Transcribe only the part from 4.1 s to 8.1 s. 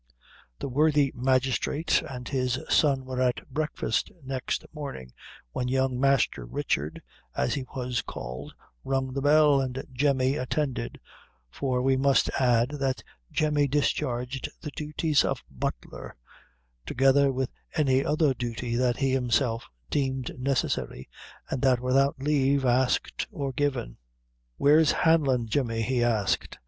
next morning, when young "Master Richard," as he was